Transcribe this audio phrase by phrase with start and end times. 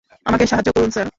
[0.25, 1.07] আমাকে সাহায্য করুন, স্যার।